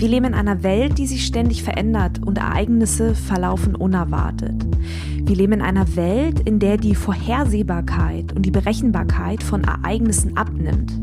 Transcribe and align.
Wir 0.00 0.08
leben 0.08 0.28
in 0.28 0.34
einer 0.34 0.62
Welt, 0.62 0.96
die 0.96 1.06
sich 1.06 1.26
ständig 1.26 1.62
verändert 1.62 2.22
und 2.24 2.38
Ereignisse 2.38 3.14
verlaufen 3.14 3.74
unerwartet. 3.74 4.54
Wir 5.26 5.36
leben 5.36 5.52
in 5.52 5.60
einer 5.60 5.94
Welt, 5.94 6.40
in 6.40 6.58
der 6.58 6.78
die 6.78 6.94
Vorhersehbarkeit 6.94 8.32
und 8.32 8.46
die 8.46 8.50
Berechenbarkeit 8.50 9.42
von 9.42 9.62
Ereignissen 9.62 10.38
abnimmt. 10.38 10.98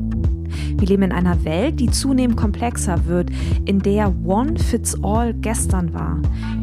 Wir 0.79 0.87
leben 0.87 1.03
in 1.03 1.11
einer 1.11 1.45
Welt, 1.45 1.79
die 1.79 1.91
zunehmend 1.91 2.37
komplexer 2.37 3.05
wird, 3.05 3.29
in 3.65 3.83
der 3.83 4.15
One 4.25 4.57
Fits 4.57 4.97
All 5.03 5.35
gestern 5.35 5.93
war. 5.93 6.19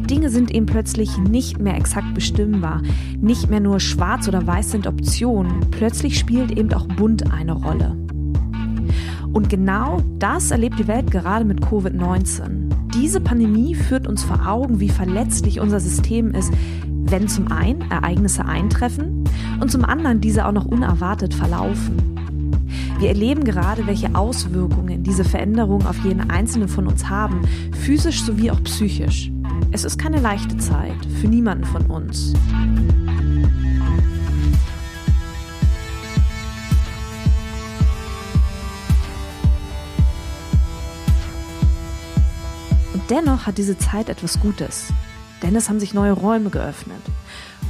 Dinge 0.09 0.29
sind 0.29 0.51
eben 0.51 0.65
plötzlich 0.65 1.17
nicht 1.17 1.61
mehr 1.61 1.77
exakt 1.77 2.13
bestimmbar. 2.13 2.81
Nicht 3.17 3.49
mehr 3.49 3.61
nur 3.61 3.79
schwarz 3.79 4.27
oder 4.27 4.45
weiß 4.45 4.71
sind 4.71 4.87
Optionen. 4.87 5.61
Plötzlich 5.71 6.19
spielt 6.19 6.51
eben 6.51 6.73
auch 6.73 6.85
bunt 6.85 7.31
eine 7.31 7.53
Rolle. 7.53 8.04
Und 9.35 9.49
genau 9.49 10.01
das 10.17 10.51
erlebt 10.51 10.79
die 10.79 10.87
Welt 10.87 11.11
gerade 11.11 11.43
mit 11.43 11.59
Covid-19. 11.59 12.69
Diese 12.93 13.19
Pandemie 13.19 13.75
führt 13.75 14.07
uns 14.07 14.23
vor 14.23 14.47
Augen, 14.47 14.79
wie 14.79 14.87
verletzlich 14.87 15.59
unser 15.59 15.81
System 15.81 16.31
ist, 16.31 16.53
wenn 16.87 17.27
zum 17.27 17.51
einen 17.51 17.81
Ereignisse 17.91 18.45
eintreffen 18.45 19.25
und 19.59 19.69
zum 19.69 19.83
anderen 19.83 20.21
diese 20.21 20.45
auch 20.45 20.53
noch 20.53 20.63
unerwartet 20.63 21.33
verlaufen. 21.33 21.97
Wir 22.97 23.09
erleben 23.09 23.43
gerade, 23.43 23.85
welche 23.87 24.15
Auswirkungen 24.15 25.03
diese 25.03 25.25
Veränderungen 25.25 25.85
auf 25.85 26.01
jeden 26.05 26.29
einzelnen 26.29 26.69
von 26.69 26.87
uns 26.87 27.09
haben, 27.09 27.41
physisch 27.73 28.23
sowie 28.23 28.51
auch 28.51 28.63
psychisch. 28.63 29.33
Es 29.71 29.83
ist 29.83 29.99
keine 29.99 30.21
leichte 30.21 30.55
Zeit 30.59 31.05
für 31.19 31.27
niemanden 31.27 31.65
von 31.65 31.85
uns. 31.87 32.33
Dennoch 43.09 43.45
hat 43.45 43.57
diese 43.57 43.77
Zeit 43.77 44.09
etwas 44.09 44.39
Gutes, 44.39 44.87
denn 45.41 45.55
es 45.55 45.69
haben 45.69 45.79
sich 45.79 45.93
neue 45.93 46.13
Räume 46.13 46.49
geöffnet. 46.49 47.01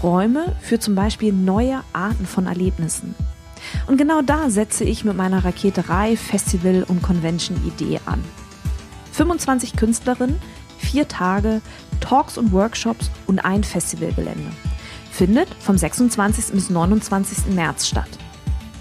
Räume 0.03 0.55
für 0.61 0.80
zum 0.80 0.95
Beispiel 0.95 1.33
neue 1.33 1.81
Arten 1.94 2.25
von 2.25 2.47
Erlebnissen. 2.47 3.16
Und 3.88 3.97
genau 3.97 4.22
da 4.22 4.50
setze 4.50 4.83
ich 4.83 5.06
mit 5.06 5.16
meiner 5.16 5.44
Raketerei, 5.44 6.17
Festival 6.17 6.83
und 6.88 7.02
Convention-Idee 7.02 8.00
an. 8.06 8.23
25 9.13 9.75
Künstlerinnen, 9.75 10.39
vier 10.78 11.08
Tage, 11.08 11.61
Talks 12.00 12.38
und 12.38 12.52
Workshops 12.52 13.09
und 13.28 13.39
ein 13.39 13.63
Festivalgelände. 13.63 14.52
Findet 15.11 15.47
vom 15.56 15.78
26. 15.78 16.53
bis 16.53 16.69
29. 16.69 17.53
März 17.56 17.88
statt. 17.88 18.09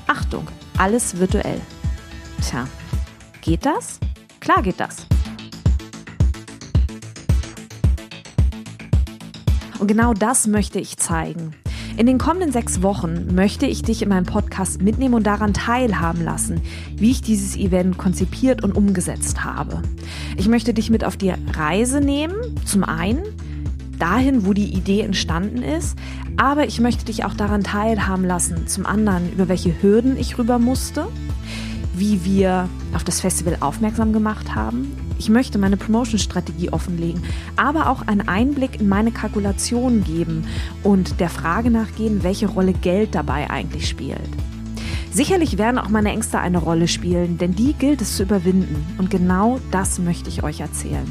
Achtung, 0.06 0.46
alles 0.76 1.18
virtuell. 1.18 1.60
Tja, 2.42 2.66
geht 3.40 3.64
das? 3.64 4.00
Klar 4.40 4.62
geht 4.62 4.80
das. 4.80 5.06
Und 9.78 9.88
genau 9.88 10.14
das 10.14 10.46
möchte 10.46 10.78
ich 10.78 10.96
zeigen. 10.96 11.52
In 11.96 12.06
den 12.06 12.18
kommenden 12.18 12.50
sechs 12.50 12.82
Wochen 12.82 13.34
möchte 13.34 13.66
ich 13.66 13.82
dich 13.82 14.02
in 14.02 14.08
meinem 14.08 14.26
Podcast 14.26 14.82
mitnehmen 14.82 15.14
und 15.14 15.26
daran 15.26 15.54
teilhaben 15.54 16.24
lassen, 16.24 16.60
wie 16.96 17.12
ich 17.12 17.22
dieses 17.22 17.56
Event 17.56 17.98
konzipiert 17.98 18.64
und 18.64 18.72
umgesetzt 18.72 19.44
habe. 19.44 19.80
Ich 20.36 20.48
möchte 20.48 20.74
dich 20.74 20.90
mit 20.90 21.04
auf 21.04 21.16
die 21.16 21.32
Reise 21.52 22.00
nehmen, 22.00 22.34
zum 22.64 22.82
einen 22.82 23.22
dahin, 23.98 24.44
wo 24.44 24.52
die 24.52 24.74
Idee 24.74 25.02
entstanden 25.02 25.62
ist, 25.62 25.96
aber 26.36 26.66
ich 26.66 26.80
möchte 26.80 27.04
dich 27.04 27.24
auch 27.24 27.34
daran 27.34 27.62
teilhaben 27.62 28.24
lassen, 28.24 28.66
zum 28.66 28.86
anderen, 28.86 29.32
über 29.32 29.48
welche 29.48 29.80
Hürden 29.80 30.16
ich 30.16 30.36
rüber 30.36 30.58
musste, 30.58 31.06
wie 31.94 32.24
wir 32.24 32.68
auf 32.92 33.04
das 33.04 33.20
Festival 33.20 33.58
aufmerksam 33.60 34.12
gemacht 34.12 34.56
haben 34.56 34.90
ich 35.24 35.30
möchte 35.30 35.56
meine 35.56 35.78
Promotion-Strategie 35.78 36.68
offenlegen, 36.68 37.22
aber 37.56 37.88
auch 37.88 38.06
einen 38.06 38.28
Einblick 38.28 38.78
in 38.78 38.90
meine 38.90 39.10
Kalkulationen 39.10 40.04
geben 40.04 40.46
und 40.82 41.18
der 41.18 41.30
Frage 41.30 41.70
nachgehen, 41.70 42.22
welche 42.22 42.46
Rolle 42.46 42.74
Geld 42.74 43.14
dabei 43.14 43.48
eigentlich 43.48 43.88
spielt. 43.88 44.20
Sicherlich 45.10 45.56
werden 45.56 45.78
auch 45.78 45.88
meine 45.88 46.10
Ängste 46.10 46.40
eine 46.40 46.58
Rolle 46.58 46.88
spielen, 46.88 47.38
denn 47.38 47.54
die 47.54 47.72
gilt 47.72 48.02
es 48.02 48.18
zu 48.18 48.24
überwinden. 48.24 48.84
Und 48.98 49.10
genau 49.10 49.60
das 49.70 49.98
möchte 49.98 50.28
ich 50.28 50.42
euch 50.42 50.60
erzählen. 50.60 51.06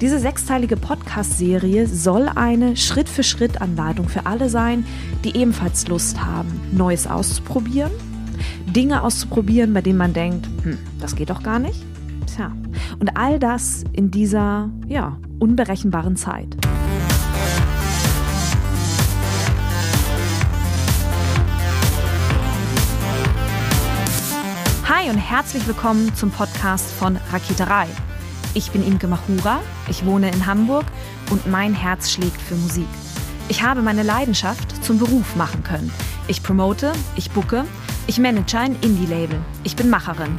Diese 0.00 0.18
sechsteilige 0.18 0.78
Podcast-Serie 0.78 1.86
soll 1.86 2.30
eine 2.34 2.78
Schritt-für-Schritt-Anleitung 2.78 4.08
für 4.08 4.24
alle 4.24 4.48
sein, 4.48 4.86
die 5.22 5.36
ebenfalls 5.36 5.86
Lust 5.86 6.24
haben, 6.24 6.62
Neues 6.72 7.06
auszuprobieren, 7.06 7.92
Dinge 8.74 9.02
auszuprobieren, 9.02 9.74
bei 9.74 9.82
denen 9.82 9.98
man 9.98 10.14
denkt, 10.14 10.48
hm, 10.62 10.78
das 10.98 11.14
geht 11.14 11.28
doch 11.28 11.42
gar 11.42 11.58
nicht 11.58 11.84
Tja, 12.34 12.50
und 12.98 13.16
all 13.16 13.38
das 13.38 13.84
in 13.92 14.10
dieser, 14.10 14.70
ja, 14.86 15.16
unberechenbaren 15.38 16.16
Zeit. 16.16 16.56
Hi 24.88 25.10
und 25.10 25.18
herzlich 25.18 25.66
willkommen 25.66 26.14
zum 26.14 26.30
Podcast 26.30 26.90
von 26.92 27.18
Raketerei. 27.32 27.86
Ich 28.54 28.70
bin 28.70 28.86
Imke 28.86 29.08
Machura, 29.08 29.60
ich 29.88 30.06
wohne 30.06 30.30
in 30.30 30.46
Hamburg 30.46 30.84
und 31.30 31.46
mein 31.46 31.74
Herz 31.74 32.10
schlägt 32.12 32.40
für 32.40 32.54
Musik. 32.54 32.86
Ich 33.48 33.62
habe 33.62 33.82
meine 33.82 34.02
Leidenschaft 34.02 34.84
zum 34.84 34.98
Beruf 34.98 35.36
machen 35.36 35.62
können. 35.62 35.92
Ich 36.28 36.42
promote, 36.42 36.92
ich 37.16 37.30
bucke, 37.30 37.64
ich 38.06 38.18
manage 38.18 38.58
ein 38.58 38.76
Indie-Label, 38.80 39.38
ich 39.64 39.76
bin 39.76 39.90
Macherin. 39.90 40.38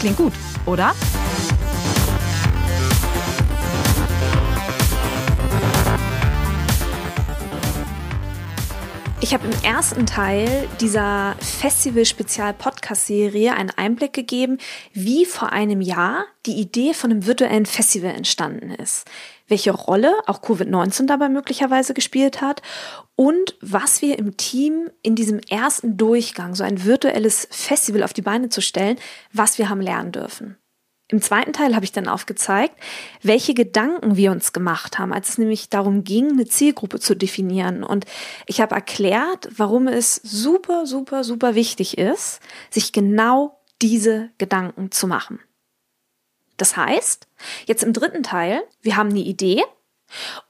Klingt 0.00 0.16
gut, 0.16 0.32
oder? 0.64 0.94
Ich 9.30 9.34
habe 9.34 9.46
im 9.46 9.62
ersten 9.62 10.06
Teil 10.06 10.68
dieser 10.80 11.36
Festival-Spezial-Podcast-Serie 11.38 13.54
einen 13.54 13.70
Einblick 13.70 14.12
gegeben, 14.12 14.58
wie 14.92 15.24
vor 15.24 15.52
einem 15.52 15.80
Jahr 15.80 16.24
die 16.46 16.60
Idee 16.60 16.94
von 16.94 17.12
einem 17.12 17.26
virtuellen 17.26 17.64
Festival 17.64 18.10
entstanden 18.10 18.72
ist, 18.72 19.08
welche 19.46 19.70
Rolle 19.70 20.12
auch 20.26 20.42
Covid-19 20.42 21.06
dabei 21.06 21.28
möglicherweise 21.28 21.94
gespielt 21.94 22.40
hat 22.40 22.60
und 23.14 23.56
was 23.60 24.02
wir 24.02 24.18
im 24.18 24.36
Team 24.36 24.90
in 25.04 25.14
diesem 25.14 25.38
ersten 25.48 25.96
Durchgang, 25.96 26.56
so 26.56 26.64
ein 26.64 26.84
virtuelles 26.84 27.46
Festival 27.52 28.02
auf 28.02 28.12
die 28.12 28.22
Beine 28.22 28.48
zu 28.48 28.60
stellen, 28.60 28.98
was 29.32 29.58
wir 29.58 29.68
haben 29.68 29.80
lernen 29.80 30.10
dürfen. 30.10 30.59
Im 31.10 31.20
zweiten 31.20 31.52
Teil 31.52 31.74
habe 31.74 31.84
ich 31.84 31.90
dann 31.90 32.06
aufgezeigt, 32.06 32.74
welche 33.20 33.52
Gedanken 33.52 34.16
wir 34.16 34.30
uns 34.30 34.52
gemacht 34.52 34.98
haben, 34.98 35.12
als 35.12 35.30
es 35.30 35.38
nämlich 35.38 35.68
darum 35.68 36.04
ging, 36.04 36.30
eine 36.30 36.46
Zielgruppe 36.46 37.00
zu 37.00 37.16
definieren. 37.16 37.82
Und 37.82 38.04
ich 38.46 38.60
habe 38.60 38.76
erklärt, 38.76 39.48
warum 39.56 39.88
es 39.88 40.16
super, 40.22 40.86
super, 40.86 41.24
super 41.24 41.56
wichtig 41.56 41.98
ist, 41.98 42.38
sich 42.70 42.92
genau 42.92 43.60
diese 43.82 44.30
Gedanken 44.38 44.92
zu 44.92 45.08
machen. 45.08 45.40
Das 46.56 46.76
heißt, 46.76 47.26
jetzt 47.66 47.82
im 47.82 47.92
dritten 47.92 48.22
Teil, 48.22 48.62
wir 48.80 48.96
haben 48.96 49.10
eine 49.10 49.20
Idee 49.20 49.64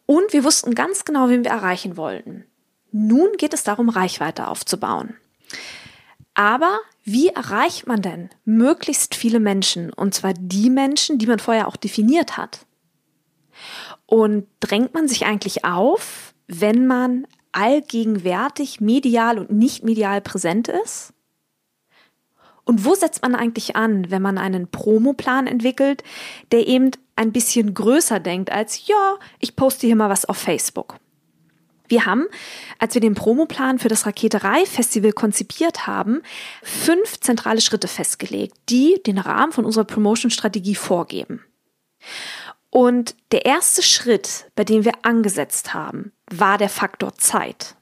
und 0.05 0.35
wir 0.35 0.45
wussten 0.45 0.75
ganz 0.75 1.07
genau, 1.07 1.31
wen 1.31 1.43
wir 1.43 1.53
erreichen 1.53 1.97
wollten. 1.97 2.45
Nun 2.93 3.31
geht 3.39 3.55
es 3.55 3.63
darum, 3.63 3.89
Reichweite 3.89 4.49
aufzubauen. 4.49 5.17
Aber 6.35 6.81
wie 7.13 7.29
erreicht 7.29 7.87
man 7.87 8.03
denn 8.03 8.31
möglichst 8.45 9.15
viele 9.15 9.41
Menschen? 9.41 9.93
Und 9.93 10.15
zwar 10.15 10.35
die 10.35 10.71
Menschen, 10.71 11.19
die 11.19 11.27
man 11.27 11.39
vorher 11.39 11.69
auch 11.69 11.77
definiert 11.77 12.37
hat. 12.37 12.67
Und 14.07 14.47
drängt 14.61 14.95
man 14.95 15.09
sich 15.09 15.27
eigentlich 15.27 15.65
auf, 15.65 16.35
wenn 16.47 16.87
man 16.87 17.27
allgegenwärtig 17.53 18.81
medial 18.81 19.39
und 19.39 19.51
nicht 19.51 19.85
medial 19.85 20.21
präsent 20.21 20.69
ist? 20.69 21.13
Und 22.65 22.85
wo 22.85 22.95
setzt 22.95 23.23
man 23.23 23.35
eigentlich 23.35 23.75
an, 23.75 24.11
wenn 24.11 24.23
man 24.23 24.39
einen 24.39 24.69
Promoplan 24.69 25.47
entwickelt, 25.47 26.05
der 26.53 26.69
eben 26.69 26.93
ein 27.17 27.33
bisschen 27.33 27.75
größer 27.75 28.21
denkt 28.21 28.53
als, 28.53 28.87
ja, 28.87 29.17
ich 29.41 29.57
poste 29.57 29.87
hier 29.87 29.97
mal 29.97 30.11
was 30.11 30.25
auf 30.25 30.37
Facebook? 30.37 30.97
Wir 31.91 32.07
haben, 32.07 32.27
als 32.79 32.95
wir 32.95 33.01
den 33.01 33.17
Promoplan 33.17 33.81
für 33.81 33.89
das 33.89 34.07
Raketerei-Festival 34.07 35.13
konzipiert 35.13 35.89
haben, 35.89 36.23
fünf 36.63 37.19
zentrale 37.19 37.61
Schritte 37.61 37.89
festgelegt, 37.89 38.55
die 38.69 39.03
den 39.05 39.19
Rahmen 39.19 39.51
von 39.51 39.65
unserer 39.65 39.85
Promotion-Strategie 39.85 40.77
vorgeben. 40.77 41.45
Und 42.71 43.17
der 43.33 43.45
erste 43.45 43.83
Schritt, 43.83 44.47
bei 44.55 44.63
dem 44.63 44.85
wir 44.85 44.93
angesetzt 45.03 45.75
haben, 45.75 46.13
war 46.31 46.59
der 46.59 46.69
Faktor 46.69 47.17
Zeit. 47.17 47.75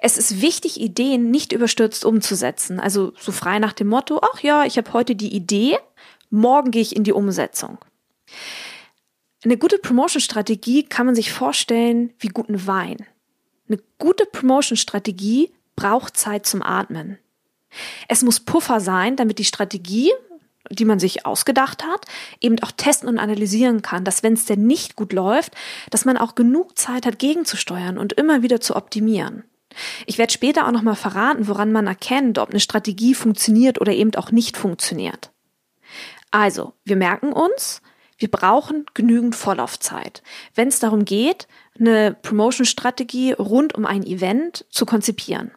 Es 0.00 0.16
ist 0.16 0.40
wichtig, 0.40 0.80
Ideen 0.80 1.30
nicht 1.30 1.52
überstürzt 1.52 2.06
umzusetzen. 2.06 2.80
Also 2.80 3.12
so 3.18 3.32
frei 3.32 3.58
nach 3.58 3.74
dem 3.74 3.88
Motto, 3.88 4.22
ach 4.22 4.40
ja, 4.40 4.64
ich 4.64 4.78
habe 4.78 4.94
heute 4.94 5.14
die 5.14 5.36
Idee, 5.36 5.76
morgen 6.30 6.70
gehe 6.70 6.80
ich 6.80 6.96
in 6.96 7.04
die 7.04 7.12
Umsetzung. 7.12 7.76
Eine 9.44 9.56
gute 9.56 9.78
Promotion-Strategie 9.78 10.84
kann 10.84 11.06
man 11.06 11.16
sich 11.16 11.32
vorstellen 11.32 12.12
wie 12.18 12.28
guten 12.28 12.66
Wein. 12.66 13.06
Eine 13.68 13.80
gute 13.98 14.24
Promotion-Strategie 14.24 15.52
braucht 15.74 16.16
Zeit 16.16 16.46
zum 16.46 16.62
Atmen. 16.62 17.18
Es 18.06 18.22
muss 18.22 18.38
Puffer 18.38 18.78
sein, 18.80 19.16
damit 19.16 19.38
die 19.38 19.44
Strategie, 19.44 20.12
die 20.70 20.84
man 20.84 21.00
sich 21.00 21.26
ausgedacht 21.26 21.82
hat, 21.82 22.06
eben 22.40 22.62
auch 22.62 22.70
testen 22.70 23.08
und 23.08 23.18
analysieren 23.18 23.82
kann, 23.82 24.04
dass 24.04 24.22
wenn 24.22 24.34
es 24.34 24.44
denn 24.44 24.66
nicht 24.66 24.94
gut 24.94 25.12
läuft, 25.12 25.54
dass 25.90 26.04
man 26.04 26.16
auch 26.16 26.36
genug 26.36 26.78
Zeit 26.78 27.04
hat, 27.04 27.18
gegenzusteuern 27.18 27.98
und 27.98 28.12
immer 28.12 28.42
wieder 28.42 28.60
zu 28.60 28.76
optimieren. 28.76 29.42
Ich 30.06 30.18
werde 30.18 30.32
später 30.32 30.68
auch 30.68 30.72
nochmal 30.72 30.94
verraten, 30.94 31.48
woran 31.48 31.72
man 31.72 31.88
erkennt, 31.88 32.38
ob 32.38 32.50
eine 32.50 32.60
Strategie 32.60 33.14
funktioniert 33.14 33.80
oder 33.80 33.92
eben 33.92 34.14
auch 34.14 34.30
nicht 34.30 34.56
funktioniert. 34.56 35.32
Also, 36.30 36.74
wir 36.84 36.96
merken 36.96 37.32
uns, 37.32 37.82
wir 38.22 38.30
brauchen 38.30 38.86
genügend 38.94 39.36
Vorlaufzeit, 39.36 40.22
wenn 40.54 40.68
es 40.68 40.78
darum 40.78 41.04
geht, 41.04 41.48
eine 41.78 42.16
Promotion-Strategie 42.22 43.32
rund 43.32 43.74
um 43.74 43.84
ein 43.84 44.04
Event 44.04 44.64
zu 44.70 44.86
konzipieren. 44.86 45.50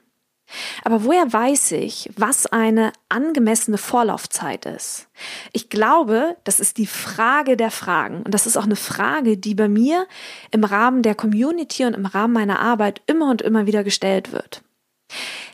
Aber 0.84 1.04
woher 1.04 1.32
weiß 1.32 1.72
ich, 1.74 2.10
was 2.16 2.46
eine 2.46 2.94
angemessene 3.10 3.78
Vorlaufzeit 3.78 4.66
ist? 4.66 5.08
Ich 5.54 5.70
glaube, 5.70 6.38
das 6.44 6.60
ist 6.60 6.78
die 6.78 6.86
Frage 6.86 7.58
der 7.58 7.72
Fragen. 7.72 8.22
Und 8.22 8.34
das 8.34 8.46
ist 8.46 8.58
auch 8.58 8.66
eine 8.66 8.76
Frage, 8.76 9.38
die 9.38 9.56
bei 9.56 9.68
mir 9.68 10.08
im 10.52 10.64
Rahmen 10.64 11.02
der 11.02 11.16
Community 11.16 11.86
und 11.86 11.96
im 11.96 12.06
Rahmen 12.06 12.34
meiner 12.34 12.60
Arbeit 12.60 13.02
immer 13.08 13.30
und 13.30 13.42
immer 13.42 13.66
wieder 13.66 13.84
gestellt 13.84 14.32
wird. 14.32 14.62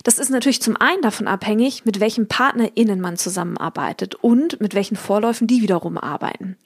Das 0.03 0.17
ist 0.17 0.29
natürlich 0.29 0.61
zum 0.61 0.77
einen 0.77 1.01
davon 1.01 1.27
abhängig, 1.27 1.85
mit 1.85 1.99
welchen 1.99 2.27
PartnerInnen 2.27 2.99
man 2.99 3.17
zusammenarbeitet 3.17 4.15
und 4.15 4.59
mit 4.59 4.73
welchen 4.73 4.95
Vorläufen 4.95 5.47
die 5.47 5.61
wiederum 5.61 5.97
arbeiten. 5.97 6.57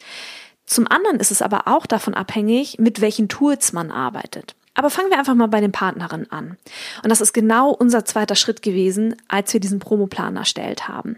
Zum 0.65 0.87
anderen 0.87 1.19
ist 1.19 1.31
es 1.31 1.41
aber 1.41 1.67
auch 1.67 1.85
davon 1.85 2.13
abhängig, 2.13 2.79
mit 2.79 3.01
welchen 3.01 3.29
Tools 3.29 3.73
man 3.73 3.91
arbeitet. 3.91 4.55
Aber 4.73 4.89
fangen 4.89 5.09
wir 5.09 5.17
einfach 5.17 5.35
mal 5.35 5.47
bei 5.47 5.61
den 5.61 5.71
Partnerinnen 5.71 6.31
an. 6.31 6.57
Und 7.03 7.09
das 7.09 7.21
ist 7.21 7.33
genau 7.33 7.69
unser 7.69 8.03
zweiter 8.03 8.35
Schritt 8.35 8.61
gewesen, 8.61 9.15
als 9.27 9.53
wir 9.53 9.59
diesen 9.59 9.79
Promoplan 9.79 10.35
erstellt 10.35 10.87
haben. 10.87 11.17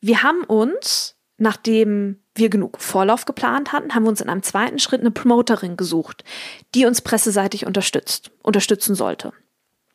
Wir 0.00 0.22
haben 0.22 0.44
uns, 0.44 1.16
nachdem 1.36 2.22
wir 2.34 2.48
genug 2.48 2.80
Vorlauf 2.80 3.26
geplant 3.26 3.72
hatten, 3.72 3.94
haben 3.94 4.04
wir 4.04 4.08
uns 4.08 4.20
in 4.20 4.30
einem 4.30 4.42
zweiten 4.42 4.78
Schritt 4.78 5.00
eine 5.00 5.10
Promoterin 5.10 5.76
gesucht, 5.76 6.24
die 6.74 6.86
uns 6.86 7.02
presseseitig 7.02 7.66
unterstützt, 7.66 8.30
unterstützen 8.42 8.94
sollte 8.94 9.32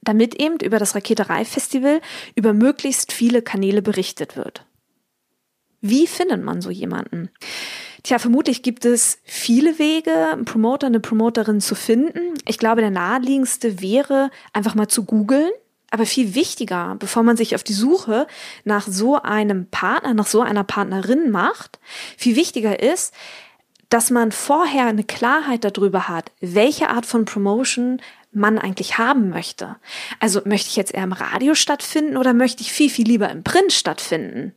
damit 0.02 0.36
eben 0.36 0.58
über 0.60 0.80
das 0.80 0.96
Raketerei-Festival 0.96 2.02
über 2.36 2.54
möglichst 2.54 3.12
viele 3.12 3.42
Kanäle 3.42 3.82
berichtet 3.82 4.38
wird. 4.38 4.66
Wie 5.82 6.08
findet 6.08 6.44
man 6.44 6.62
so 6.62 6.70
jemanden? 6.70 7.30
Tja, 8.04 8.20
vermutlich 8.20 8.64
gibt 8.64 8.86
es 8.86 9.20
viele 9.24 9.80
Wege, 9.80 10.32
einen 10.32 10.46
Promoter, 10.46 10.88
eine 10.88 11.00
Promoterin 11.00 11.62
zu 11.62 11.76
finden. 11.76 12.34
Ich 12.48 12.58
glaube, 12.58 12.82
der 12.82 12.92
naheliegendste 12.92 13.82
wäre, 13.82 14.32
einfach 14.54 14.76
mal 14.76 14.88
zu 14.88 15.04
googeln. 15.04 15.52
Aber 15.90 16.06
viel 16.06 16.36
wichtiger, 16.36 16.96
bevor 17.00 17.24
man 17.24 17.38
sich 17.38 17.56
auf 17.56 17.64
die 17.64 17.74
Suche 17.74 18.28
nach 18.66 18.86
so 18.88 19.22
einem 19.22 19.68
Partner, 19.68 20.14
nach 20.14 20.28
so 20.28 20.42
einer 20.42 20.66
Partnerin 20.66 21.32
macht, 21.32 21.80
viel 22.18 22.36
wichtiger 22.36 22.82
ist, 22.82 23.14
dass 23.90 24.10
man 24.10 24.34
vorher 24.34 24.88
eine 24.88 25.04
Klarheit 25.04 25.64
darüber 25.64 26.10
hat, 26.10 26.32
welche 26.42 26.90
Art 26.90 27.06
von 27.06 27.24
Promotion 27.24 28.02
man 28.38 28.58
eigentlich 28.58 28.98
haben 28.98 29.30
möchte. 29.30 29.76
Also 30.20 30.42
möchte 30.46 30.70
ich 30.70 30.76
jetzt 30.76 30.94
eher 30.94 31.04
im 31.04 31.14
Radio 31.14 31.56
stattfinden 31.56 32.18
oder 32.18 32.34
möchte 32.34 32.62
ich 32.62 32.72
viel, 32.72 32.90
viel 32.90 33.08
lieber 33.08 33.30
im 33.30 33.44
Print 33.44 33.74
stattfinden? 33.74 34.54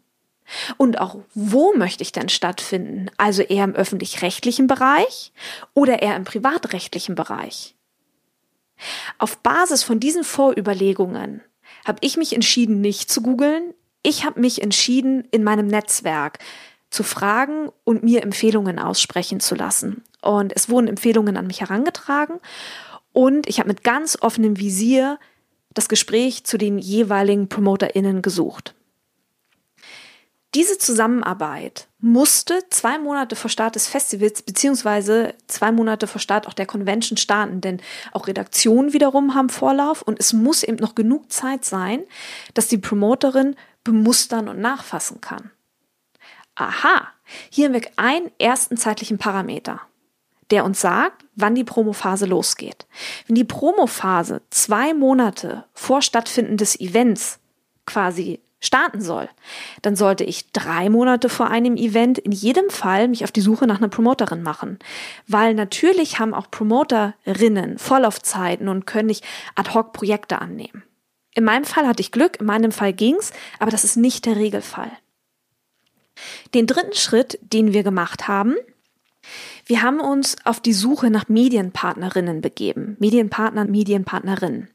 Und 0.77 1.01
auch 1.01 1.17
wo 1.35 1.73
möchte 1.75 2.03
ich 2.03 2.13
denn 2.13 2.29
stattfinden? 2.29 3.11
Also 3.17 3.43
eher 3.43 3.65
im 3.65 3.75
öffentlich-rechtlichen 3.75 4.67
Bereich 4.67 5.33
oder 5.75 6.03
eher 6.03 6.17
im 6.17 6.25
privatrechtlichen 6.25 7.15
Bereich? 7.15 7.75
Auf 9.19 9.39
Basis 9.39 9.83
von 9.83 10.01
diesen 10.01 10.25
Vorüberlegungen 10.25 11.43
habe 11.85 11.99
ich 12.01 12.17
mich 12.17 12.35
entschieden, 12.35 12.81
nicht 12.81 13.11
zu 13.11 13.23
googeln. 13.23 13.75
Ich 14.03 14.25
habe 14.25 14.41
mich 14.41 14.63
entschieden, 14.63 15.25
in 15.31 15.45
meinem 15.45 15.67
Netzwerk 15.67 16.39
zu 16.91 17.03
fragen 17.03 17.71
und 17.85 18.03
mir 18.03 18.23
Empfehlungen 18.23 18.79
aussprechen 18.79 19.41
zu 19.41 19.55
lassen. 19.55 20.03
Und 20.23 20.53
es 20.55 20.69
wurden 20.69 20.89
Empfehlungen 20.89 21.37
an 21.37 21.47
mich 21.47 21.61
herangetragen 21.61 22.41
und 23.13 23.49
ich 23.49 23.59
habe 23.59 23.69
mit 23.69 23.85
ganz 23.85 24.19
offenem 24.21 24.59
Visier 24.59 25.19
das 25.75 25.89
Gespräch 25.89 26.45
zu 26.45 26.59
den 26.59 26.79
jeweiligen 26.79 27.49
PromoterInnen 27.49 28.23
gesucht. 28.23 28.75
Diese 30.55 30.79
Zusammenarbeit 30.79 31.87
musste 32.01 32.59
zwei 32.71 32.99
Monate 32.99 33.37
vor 33.37 33.51
Start 33.51 33.77
des 33.77 33.87
Festivals 33.87 34.43
beziehungsweise 34.43 35.35
zwei 35.47 35.71
Monate 35.71 36.09
vor 36.09 36.21
Start 36.21 36.49
auch 36.49 36.55
der 36.55 36.67
Convention 36.67 37.17
starten, 37.17 37.61
denn 37.61 37.81
auch 38.11 38.27
Redaktionen 38.27 38.93
wiederum 38.93 39.37
haben 39.37 39.49
Vorlauf 39.49 40.03
und 40.03 40.19
es 40.19 40.33
muss 40.33 40.65
eben 40.65 40.79
noch 40.79 40.97
genug 40.97 41.31
Zeit 41.31 41.65
sein, 41.65 42.03
dass 42.55 42.67
die 42.67 42.79
Promoterin 42.79 43.55
bemustern 43.85 44.49
und 44.49 44.59
nachfassen 44.59 45.21
kann. 45.21 45.53
Aha, 46.57 47.09
hier 47.49 47.67
haben 47.67 47.75
wir 47.75 47.89
einen 47.95 48.33
ersten 48.41 48.77
zeitlichen 48.77 49.19
Parameter 49.19 49.81
der 50.51 50.65
uns 50.65 50.81
sagt, 50.81 51.25
wann 51.37 51.55
die 51.55 51.65
Promophase 51.65 52.27
losgeht. 52.27 52.87
Wenn 53.27 53.37
die 53.37 53.45
Promophase 53.45 54.43
zwei 54.51 54.95
Monate 54.95 55.65
vor 55.73 56.03
Stattfinden 56.03 56.57
des 56.57 56.79
Events 56.79 57.39
quasi 57.87 58.41
starten 58.61 59.01
soll, 59.01 59.29
dann 59.83 59.97
sollte 59.97 60.23
ich 60.25 60.53
drei 60.53 60.91
Monate 60.91 61.29
vor 61.29 61.49
einem 61.49 61.77
Event 61.77 62.19
in 62.19 62.33
jedem 62.33 62.69
Fall 62.69 63.09
mich 63.09 63.25
auf 63.25 63.33
die 63.33 63.41
Suche 63.41 63.67
nach 63.67 63.79
einer 63.79 63.89
Promoterin 63.89 64.43
machen. 64.43 64.79
Weil 65.27 65.55
natürlich 65.55 66.19
haben 66.19 66.35
auch 66.35 66.51
Promoterinnen 66.51 67.79
Vorlaufzeiten 67.79 68.69
und 68.69 68.87
können 68.87 69.07
nicht 69.07 69.25
ad 69.55 69.73
hoc 69.73 69.93
Projekte 69.93 70.41
annehmen. 70.41 70.85
In 71.35 71.45
meinem 71.45 71.65
Fall 71.65 71.87
hatte 71.87 72.03
ich 72.03 72.13
Glück, 72.13 72.41
in 72.41 72.47
meinem 72.47 72.73
Fall 72.73 72.93
ging's, 72.93 73.33
aber 73.59 73.71
das 73.71 73.85
ist 73.85 73.97
nicht 73.97 74.27
der 74.27 74.37
Regelfall. 74.37 74.91
Den 76.53 76.67
dritten 76.67 76.95
Schritt, 76.95 77.39
den 77.41 77.73
wir 77.73 77.83
gemacht 77.83 78.29
haben, 78.29 78.57
wir 79.71 79.83
haben 79.83 80.01
uns 80.01 80.37
auf 80.45 80.59
die 80.59 80.73
Suche 80.73 81.11
nach 81.11 81.29
Medienpartnerinnen 81.29 82.41
begeben. 82.41 82.97
Medienpartner, 82.99 83.67
Medienpartnerinnen. 83.67 84.69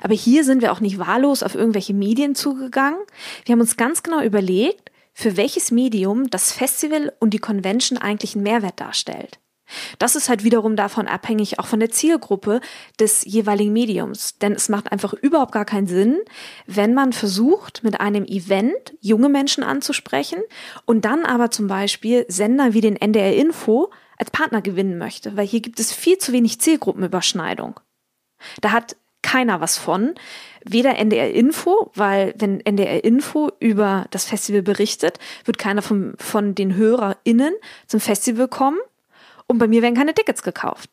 Aber 0.00 0.14
hier 0.14 0.44
sind 0.44 0.62
wir 0.62 0.70
auch 0.70 0.78
nicht 0.78 1.00
wahllos 1.00 1.42
auf 1.42 1.56
irgendwelche 1.56 1.92
Medien 1.92 2.36
zugegangen. 2.36 3.00
Wir 3.44 3.54
haben 3.54 3.60
uns 3.60 3.76
ganz 3.76 4.04
genau 4.04 4.22
überlegt, 4.22 4.92
für 5.12 5.36
welches 5.36 5.72
Medium 5.72 6.30
das 6.30 6.52
Festival 6.52 7.12
und 7.18 7.34
die 7.34 7.40
Convention 7.40 7.98
eigentlich 7.98 8.36
einen 8.36 8.44
Mehrwert 8.44 8.78
darstellt. 8.78 9.40
Das 9.98 10.14
ist 10.14 10.28
halt 10.28 10.44
wiederum 10.44 10.76
davon 10.76 11.08
abhängig, 11.08 11.58
auch 11.58 11.66
von 11.66 11.80
der 11.80 11.90
Zielgruppe 11.90 12.60
des 13.00 13.24
jeweiligen 13.24 13.72
Mediums. 13.72 14.38
Denn 14.38 14.52
es 14.52 14.68
macht 14.68 14.92
einfach 14.92 15.14
überhaupt 15.14 15.50
gar 15.50 15.64
keinen 15.64 15.88
Sinn, 15.88 16.20
wenn 16.66 16.94
man 16.94 17.12
versucht, 17.12 17.82
mit 17.82 18.00
einem 18.00 18.24
Event 18.24 18.94
junge 19.00 19.28
Menschen 19.28 19.64
anzusprechen 19.64 20.38
und 20.86 21.04
dann 21.04 21.24
aber 21.24 21.50
zum 21.50 21.66
Beispiel 21.66 22.24
Sender 22.28 22.72
wie 22.72 22.80
den 22.80 22.94
NDR 22.94 23.34
Info 23.34 23.90
als 24.18 24.30
Partner 24.30 24.62
gewinnen 24.62 24.98
möchte, 24.98 25.36
weil 25.36 25.46
hier 25.46 25.60
gibt 25.60 25.80
es 25.80 25.92
viel 25.92 26.18
zu 26.18 26.32
wenig 26.32 26.60
Zielgruppenüberschneidung. 26.60 27.80
Da 28.60 28.72
hat 28.72 28.96
keiner 29.22 29.60
was 29.60 29.76
von. 29.76 30.14
Weder 30.64 30.96
NDR 30.96 31.32
Info, 31.32 31.90
weil 31.94 32.34
wenn 32.36 32.60
NDR 32.60 33.04
Info 33.04 33.50
über 33.60 34.06
das 34.10 34.24
Festival 34.24 34.62
berichtet, 34.62 35.18
wird 35.44 35.58
keiner 35.58 35.82
von, 35.82 36.14
von 36.18 36.54
den 36.54 36.74
HörerInnen 36.74 37.54
zum 37.86 38.00
Festival 38.00 38.48
kommen 38.48 38.78
und 39.46 39.58
bei 39.58 39.66
mir 39.66 39.82
werden 39.82 39.96
keine 39.96 40.14
Tickets 40.14 40.42
gekauft. 40.42 40.90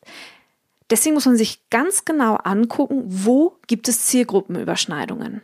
Deswegen 0.90 1.14
muss 1.14 1.26
man 1.26 1.36
sich 1.36 1.68
ganz 1.70 2.04
genau 2.04 2.36
angucken, 2.36 3.02
wo 3.06 3.56
gibt 3.66 3.88
es 3.88 4.06
Zielgruppenüberschneidungen. 4.06 5.42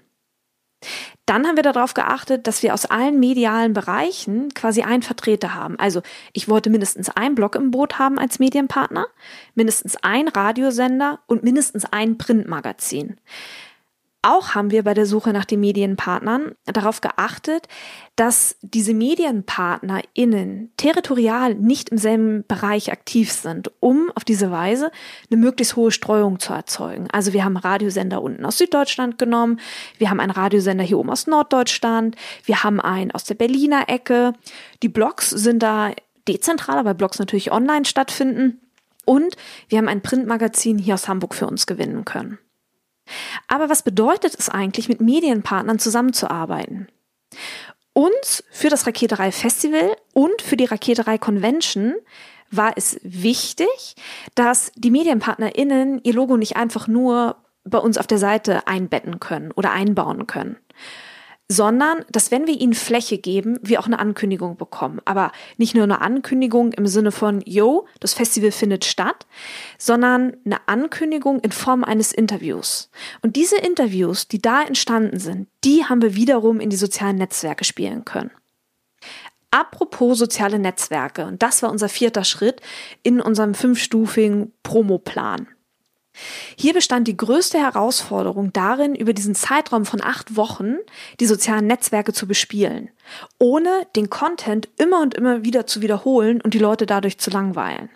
Dann 1.27 1.47
haben 1.47 1.57
wir 1.57 1.63
darauf 1.63 1.95
geachtet, 1.95 2.47
dass 2.47 2.63
wir 2.63 2.75
aus 2.75 2.87
allen 2.87 3.21
medialen 3.21 3.73
Bereichen 3.73 4.53
quasi 4.55 4.83
einen 4.83 5.03
Vertreter 5.03 5.55
haben. 5.55 5.79
Also 5.79 6.03
ich 6.33 6.49
wollte 6.49 6.71
mindestens 6.71 7.09
einen 7.11 7.35
Blog 7.35 7.55
im 7.55 7.71
Boot 7.71 7.99
haben 7.99 8.19
als 8.19 8.39
Medienpartner, 8.39 9.07
mindestens 9.55 9.97
ein 10.03 10.29
Radiosender 10.29 11.21
und 11.27 11.43
mindestens 11.43 11.85
ein 11.85 12.19
Printmagazin. 12.19 13.17
Auch 14.25 14.55
haben 14.55 14.71
wir 14.71 14.85
bei 14.85 14.95
der 14.95 15.05
Suche 15.05 15.33
nach 15.33 15.45
den 15.45 15.59
Medienpartnern 15.59 16.53
darauf 16.65 17.01
geachtet, 17.01 17.67
dass 18.15 18.57
diese 18.63 18.95
MedienpartnerInnen 18.95 20.71
territorial 20.77 21.57
nicht 21.57 21.89
im 21.89 21.99
selben 21.99 22.45
Bereich 22.47 22.93
aktiv 22.93 23.33
sind, 23.33 23.73
um 23.81 24.13
auf 24.15 24.23
diese 24.25 24.53
Weise 24.53 24.93
eine 25.29 25.41
möglichst 25.41 25.75
hohe 25.75 25.91
Streuung 25.91 26.39
zu 26.39 26.53
erzeugen. 26.53 27.09
Also 27.11 27.33
wir 27.33 27.45
haben 27.45 27.57
Radiosender 27.57 28.23
unten 28.23 28.45
aus 28.45 28.59
Süddeutschland 28.59 29.19
genommen, 29.19 29.59
wir 29.99 30.09
haben 30.09 30.21
einen 30.21 30.31
Radiosender 30.31 30.85
hier 30.85 31.01
oben 31.01 31.11
aus 31.11 31.27
Norddeutschland, 31.27 32.15
wir 32.45 32.63
haben 32.63 32.81
einen 32.81 33.11
aus 33.11 33.25
der 33.25 33.35
Berliner 33.35 33.89
Ecke. 33.89 34.35
Die 34.85 34.89
Blogs 34.89 35.31
sind 35.31 35.65
da 35.65 35.91
dezentral, 36.29 36.85
bei 36.85 36.95
Blogs 36.95 37.19
natürlich 37.19 37.51
online 37.51 37.87
stattfinden. 37.87 38.61
Und 39.05 39.35
wir 39.69 39.79
haben 39.79 39.89
ein 39.89 40.01
Printmagazin 40.01 40.79
hier 40.79 40.95
aus 40.95 41.09
Hamburg 41.09 41.35
für 41.35 41.49
uns 41.49 41.67
gewinnen 41.67 42.05
können. 42.05 42.39
Aber 43.49 43.69
was 43.69 43.83
bedeutet 43.83 44.35
es 44.39 44.49
eigentlich, 44.49 44.89
mit 44.89 45.01
Medienpartnern 45.01 45.79
zusammenzuarbeiten? 45.79 46.89
Uns 47.93 48.43
für 48.51 48.69
das 48.69 48.87
Raketerei 48.87 49.33
Festival 49.33 49.97
und 50.15 50.41
für 50.41 50.57
die 50.57 50.65
Raketerei 50.65 51.19
Convention 51.19 51.95
war 52.51 52.73
es 52.77 52.99
wichtig, 53.03 53.95
dass 54.35 54.73
die 54.77 54.91
MedienpartnerInnen 54.91 56.01
ihr 56.03 56.13
Logo 56.15 56.37
nicht 56.37 56.57
einfach 56.57 56.87
nur 56.87 57.37
bei 57.65 57.79
uns 57.79 57.99
auf 57.99 58.07
der 58.07 58.19
Seite 58.19 58.67
einbetten 58.67 59.21
können 59.21 59.53
oder 59.53 59.73
einbauen 59.73 60.27
können, 60.27 60.57
sondern 61.53 62.05
dass 62.11 62.31
wenn 62.31 62.47
wir 62.47 62.59
ihnen 62.59 62.73
Fläche 62.73 63.19
geben, 63.19 63.59
wir 63.63 63.79
auch 63.79 63.87
eine 63.87 63.99
Ankündigung 63.99 64.57
bekommen. 64.57 65.01
Aber 65.05 65.33
nicht 65.59 65.75
nur 65.75 65.85
eine 65.85 66.01
Ankündigung 66.01 66.73
im 66.73 66.87
Sinne 66.87 67.13
von, 67.13 67.43
yo, 67.45 67.87
das 68.01 68.15
Festival 68.15 68.51
findet 68.51 68.85
statt, 68.87 69.27
sondern 69.79 70.37
eine 70.47 70.67
Ankündigung 70.67 71.41
in 71.41 71.53
Form 71.53 71.85
eines 71.85 72.13
Interviews. 72.13 72.91
Und 73.21 73.37
diese 73.37 73.57
Interviews, 73.57 74.29
die 74.29 74.41
da 74.41 74.63
entstanden 74.63 75.19
sind, 75.19 75.49
die 75.63 75.85
haben 75.85 76.01
wir 76.01 76.15
wiederum 76.15 76.59
in 76.59 76.71
die 76.71 76.77
sozialen 76.77 77.17
Netzwerke 77.17 77.65
spielen 77.65 78.05
können. 78.05 78.31
Apropos 79.51 80.19
soziale 80.19 80.59
Netzwerke, 80.59 81.27
und 81.27 81.43
das 81.43 81.63
war 81.63 81.71
unser 81.71 81.91
vierter 81.91 82.25
Schritt 82.25 82.63
in 83.03 83.21
unserem 83.21 83.53
fünfstufigen 83.53 84.53
Promoplan. 84.63 85.49
Hier 86.57 86.75
bestand 86.75 87.09
die 87.09 87.17
größte 87.17 87.59
Herausforderung 87.59 88.53
darin, 88.53 88.95
über 88.95 89.13
diesen 89.13 89.35
Zeitraum 89.35 89.87
von 89.87 90.03
acht 90.03 90.37
Wochen 90.37 90.77
die 91.21 91.27
sozialen 91.27 91.67
Netzwerke 91.67 92.13
zu 92.13 92.27
bespielen, 92.27 92.91
ohne 93.39 93.87
den 93.97 94.11
Content 94.11 94.69
immer 94.77 95.01
und 95.01 95.15
immer 95.15 95.45
wieder 95.45 95.67
zu 95.67 95.81
wiederholen 95.81 96.41
und 96.41 96.55
die 96.55 96.59
Leute 96.59 96.85
dadurch 96.87 97.19
zu 97.19 97.31
langweilen. 97.31 97.89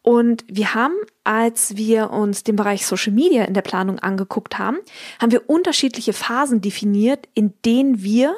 Und 0.00 0.44
wir 0.48 0.74
haben, 0.74 0.94
als 1.24 1.76
wir 1.76 2.10
uns 2.10 2.42
den 2.42 2.56
Bereich 2.56 2.86
Social 2.86 3.12
Media 3.12 3.44
in 3.44 3.54
der 3.54 3.62
Planung 3.62 3.98
angeguckt 3.98 4.58
haben, 4.58 4.78
haben 5.20 5.32
wir 5.32 5.48
unterschiedliche 5.50 6.14
Phasen 6.14 6.62
definiert, 6.62 7.28
in 7.34 7.52
denen 7.64 8.02
wir 8.02 8.36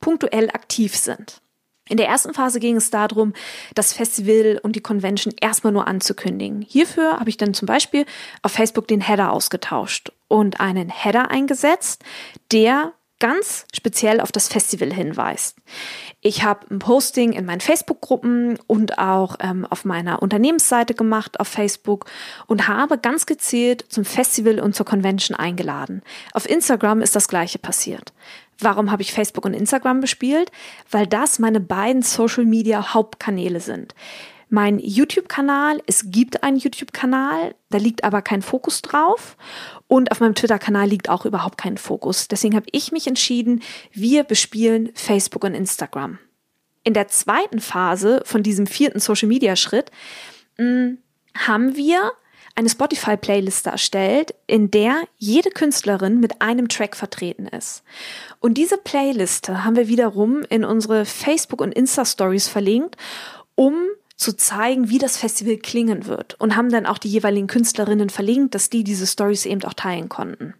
punktuell 0.00 0.50
aktiv 0.50 0.96
sind. 0.96 1.41
In 1.92 1.98
der 1.98 2.08
ersten 2.08 2.32
Phase 2.32 2.58
ging 2.58 2.76
es 2.76 2.88
darum, 2.88 3.34
das 3.74 3.92
Festival 3.92 4.58
und 4.62 4.76
die 4.76 4.80
Convention 4.80 5.34
erstmal 5.42 5.74
nur 5.74 5.86
anzukündigen. 5.86 6.62
Hierfür 6.62 7.20
habe 7.20 7.28
ich 7.28 7.36
dann 7.36 7.52
zum 7.52 7.66
Beispiel 7.66 8.06
auf 8.40 8.52
Facebook 8.52 8.88
den 8.88 9.02
Header 9.02 9.30
ausgetauscht 9.30 10.10
und 10.26 10.58
einen 10.58 10.88
Header 10.88 11.30
eingesetzt, 11.30 12.02
der 12.50 12.94
ganz 13.22 13.66
speziell 13.72 14.20
auf 14.20 14.32
das 14.32 14.48
Festival 14.48 14.92
hinweist. 14.92 15.56
Ich 16.20 16.42
habe 16.42 16.66
ein 16.70 16.80
Posting 16.80 17.32
in 17.32 17.44
meinen 17.46 17.60
Facebook-Gruppen 17.60 18.58
und 18.66 18.98
auch 18.98 19.36
ähm, 19.38 19.64
auf 19.64 19.84
meiner 19.84 20.22
Unternehmensseite 20.22 20.94
gemacht 20.94 21.38
auf 21.38 21.46
Facebook 21.46 22.06
und 22.48 22.66
habe 22.66 22.98
ganz 22.98 23.24
gezielt 23.24 23.84
zum 23.88 24.04
Festival 24.04 24.58
und 24.58 24.74
zur 24.74 24.86
Convention 24.86 25.36
eingeladen. 25.36 26.02
Auf 26.32 26.50
Instagram 26.50 27.00
ist 27.00 27.14
das 27.14 27.28
gleiche 27.28 27.60
passiert. 27.60 28.12
Warum 28.58 28.90
habe 28.90 29.02
ich 29.02 29.12
Facebook 29.12 29.44
und 29.44 29.54
Instagram 29.54 30.00
bespielt? 30.00 30.50
Weil 30.90 31.06
das 31.06 31.38
meine 31.38 31.60
beiden 31.60 32.02
Social 32.02 32.44
Media 32.44 32.92
Hauptkanäle 32.92 33.60
sind. 33.60 33.94
Mein 34.54 34.78
YouTube-Kanal, 34.78 35.80
es 35.86 36.10
gibt 36.10 36.42
einen 36.42 36.58
YouTube-Kanal, 36.58 37.54
da 37.70 37.78
liegt 37.78 38.04
aber 38.04 38.20
kein 38.20 38.42
Fokus 38.42 38.82
drauf. 38.82 39.38
Und 39.88 40.10
auf 40.10 40.20
meinem 40.20 40.34
Twitter-Kanal 40.34 40.86
liegt 40.86 41.08
auch 41.08 41.24
überhaupt 41.24 41.56
kein 41.56 41.78
Fokus. 41.78 42.28
Deswegen 42.28 42.54
habe 42.54 42.66
ich 42.70 42.92
mich 42.92 43.06
entschieden, 43.06 43.62
wir 43.92 44.24
bespielen 44.24 44.90
Facebook 44.92 45.44
und 45.44 45.54
Instagram. 45.54 46.18
In 46.84 46.92
der 46.92 47.08
zweiten 47.08 47.60
Phase 47.60 48.20
von 48.26 48.42
diesem 48.42 48.66
vierten 48.66 49.00
Social-Media-Schritt 49.00 49.90
hm, 50.58 50.98
haben 51.34 51.74
wir 51.74 52.12
eine 52.54 52.68
Spotify-Playliste 52.68 53.70
erstellt, 53.70 54.34
in 54.46 54.70
der 54.70 55.04
jede 55.16 55.48
Künstlerin 55.48 56.20
mit 56.20 56.42
einem 56.42 56.68
Track 56.68 56.94
vertreten 56.94 57.46
ist. 57.46 57.84
Und 58.38 58.58
diese 58.58 58.76
Playliste 58.76 59.64
haben 59.64 59.76
wir 59.76 59.88
wiederum 59.88 60.42
in 60.50 60.66
unsere 60.66 61.06
Facebook- 61.06 61.62
und 61.62 61.72
Insta-Stories 61.72 62.48
verlinkt, 62.48 62.98
um 63.54 63.76
zu 64.22 64.36
zeigen, 64.36 64.88
wie 64.88 64.98
das 64.98 65.16
Festival 65.16 65.56
klingen 65.56 66.06
wird 66.06 66.34
und 66.40 66.56
haben 66.56 66.70
dann 66.70 66.86
auch 66.86 66.98
die 66.98 67.08
jeweiligen 67.08 67.48
Künstlerinnen 67.48 68.08
verlinkt, 68.08 68.54
dass 68.54 68.70
die 68.70 68.84
diese 68.84 69.06
Stories 69.06 69.44
eben 69.44 69.62
auch 69.64 69.74
teilen 69.74 70.08
konnten. 70.08 70.54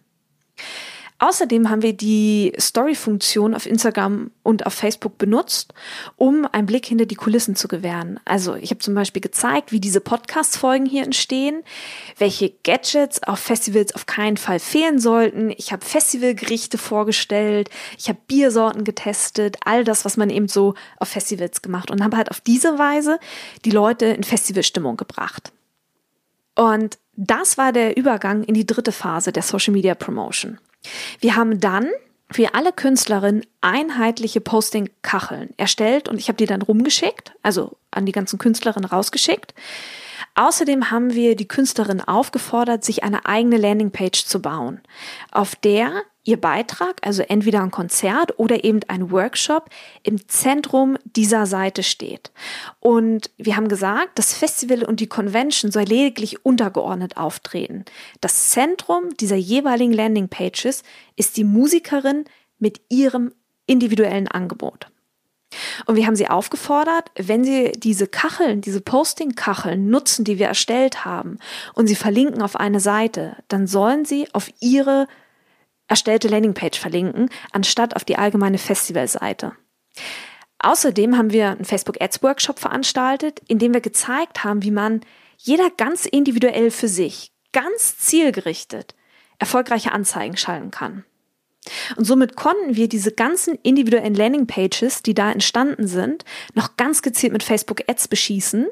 Außerdem 1.23 1.69
haben 1.69 1.83
wir 1.83 1.93
die 1.93 2.51
Story-Funktion 2.59 3.55
auf 3.55 3.65
Instagram 3.65 4.29
und 4.43 4.65
auf 4.65 4.73
Facebook 4.73 5.17
benutzt, 5.17 5.73
um 6.17 6.45
einen 6.51 6.65
Blick 6.65 6.85
hinter 6.85 7.05
die 7.05 7.15
Kulissen 7.15 7.55
zu 7.55 7.69
gewähren. 7.69 8.19
Also 8.25 8.55
ich 8.55 8.71
habe 8.71 8.79
zum 8.79 8.93
Beispiel 8.93 9.21
gezeigt, 9.21 9.71
wie 9.71 9.79
diese 9.79 10.01
Podcast-Folgen 10.01 10.85
hier 10.85 11.05
entstehen, 11.05 11.63
welche 12.17 12.49
Gadgets 12.65 13.23
auf 13.23 13.39
Festivals 13.39 13.95
auf 13.95 14.05
keinen 14.05 14.35
Fall 14.35 14.59
fehlen 14.59 14.99
sollten. 14.99 15.49
Ich 15.51 15.71
habe 15.71 15.85
Festivalgerichte 15.85 16.77
vorgestellt, 16.77 17.69
ich 17.97 18.09
habe 18.09 18.19
Biersorten 18.27 18.83
getestet, 18.83 19.55
all 19.63 19.85
das, 19.85 20.03
was 20.03 20.17
man 20.17 20.29
eben 20.29 20.49
so 20.49 20.73
auf 20.99 21.07
Festivals 21.07 21.61
gemacht 21.61 21.89
und 21.89 22.03
habe 22.03 22.17
halt 22.17 22.31
auf 22.31 22.41
diese 22.41 22.77
Weise 22.77 23.17
die 23.63 23.71
Leute 23.71 24.07
in 24.07 24.23
Festivalstimmung 24.23 24.97
gebracht. 24.97 25.53
Und 26.55 26.97
das 27.15 27.57
war 27.57 27.71
der 27.71 27.95
Übergang 27.95 28.43
in 28.43 28.55
die 28.55 28.67
dritte 28.67 28.91
Phase 28.91 29.31
der 29.31 29.43
Social 29.43 29.71
Media 29.71 29.95
Promotion. 29.95 30.59
Wir 31.19 31.35
haben 31.35 31.59
dann 31.59 31.89
für 32.31 32.55
alle 32.55 32.73
Künstlerinnen 32.73 33.45
einheitliche 33.61 34.41
Posting-Kacheln 34.41 35.53
erstellt 35.57 36.09
und 36.09 36.17
ich 36.17 36.27
habe 36.27 36.37
die 36.37 36.45
dann 36.45 36.61
rumgeschickt, 36.61 37.33
also 37.43 37.77
an 37.91 38.05
die 38.05 38.11
ganzen 38.11 38.39
Künstlerinnen 38.39 38.89
rausgeschickt. 38.89 39.53
Außerdem 40.35 40.89
haben 40.89 41.13
wir 41.13 41.35
die 41.35 41.47
Künstlerin 41.47 42.01
aufgefordert, 42.01 42.83
sich 42.83 43.03
eine 43.03 43.25
eigene 43.25 43.57
Landingpage 43.57 44.25
zu 44.25 44.41
bauen, 44.41 44.81
auf 45.31 45.55
der 45.55 46.03
ihr 46.23 46.39
Beitrag, 46.39 46.95
also 47.01 47.21
entweder 47.21 47.61
ein 47.61 47.71
Konzert 47.71 48.39
oder 48.39 48.63
eben 48.63 48.79
ein 48.87 49.11
Workshop, 49.11 49.69
im 50.03 50.27
Zentrum 50.27 50.97
dieser 51.03 51.45
Seite 51.45 51.83
steht. 51.83 52.31
Und 52.79 53.29
wir 53.37 53.57
haben 53.57 53.67
gesagt, 53.67 54.17
das 54.17 54.33
Festival 54.33 54.83
und 54.83 55.01
die 55.01 55.07
Convention 55.07 55.71
soll 55.71 55.83
lediglich 55.83 56.45
untergeordnet 56.45 57.17
auftreten. 57.17 57.83
Das 58.21 58.49
Zentrum 58.49 59.09
dieser 59.19 59.35
jeweiligen 59.35 59.93
Landingpages 59.93 60.83
ist 61.15 61.37
die 61.37 61.43
Musikerin 61.43 62.25
mit 62.57 62.81
ihrem 62.89 63.33
individuellen 63.67 64.27
Angebot. 64.27 64.87
Und 65.85 65.95
wir 65.95 66.05
haben 66.05 66.15
sie 66.15 66.29
aufgefordert, 66.29 67.11
wenn 67.15 67.43
sie 67.43 67.71
diese 67.73 68.07
Kacheln, 68.07 68.61
diese 68.61 68.81
Posting-Kacheln 68.81 69.89
nutzen, 69.89 70.25
die 70.25 70.39
wir 70.39 70.47
erstellt 70.47 71.05
haben, 71.05 71.39
und 71.73 71.87
sie 71.87 71.95
verlinken 71.95 72.41
auf 72.41 72.55
eine 72.55 72.79
Seite, 72.79 73.37
dann 73.47 73.67
sollen 73.67 74.05
sie 74.05 74.27
auf 74.33 74.49
ihre 74.59 75.07
erstellte 75.87 76.27
Landingpage 76.27 76.79
verlinken, 76.79 77.29
anstatt 77.51 77.95
auf 77.95 78.03
die 78.03 78.17
allgemeine 78.17 78.57
Festivalseite. 78.57 79.53
Außerdem 80.59 81.17
haben 81.17 81.31
wir 81.31 81.49
einen 81.49 81.65
Facebook 81.65 82.01
Ads 82.01 82.23
Workshop 82.23 82.59
veranstaltet, 82.59 83.41
in 83.47 83.59
dem 83.59 83.73
wir 83.73 83.81
gezeigt 83.81 84.43
haben, 84.43 84.63
wie 84.63 84.71
man 84.71 85.01
jeder 85.37 85.69
ganz 85.69 86.05
individuell 86.05 86.71
für 86.71 86.87
sich, 86.87 87.31
ganz 87.51 87.97
zielgerichtet 87.97 88.95
erfolgreiche 89.39 89.91
Anzeigen 89.91 90.37
schalten 90.37 90.71
kann. 90.71 91.03
Und 91.95 92.05
somit 92.05 92.35
konnten 92.35 92.75
wir 92.75 92.89
diese 92.89 93.11
ganzen 93.11 93.57
individuellen 93.63 94.15
Landingpages, 94.15 95.01
die 95.01 95.13
da 95.13 95.31
entstanden 95.31 95.87
sind, 95.87 96.25
noch 96.53 96.77
ganz 96.77 97.01
gezielt 97.01 97.33
mit 97.33 97.43
Facebook 97.43 97.81
Ads 97.87 98.07
beschießen 98.07 98.67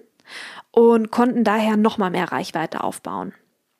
und 0.71 1.11
konnten 1.11 1.43
daher 1.43 1.77
nochmal 1.77 2.11
mehr 2.11 2.31
Reichweite 2.31 2.83
aufbauen. 2.83 3.33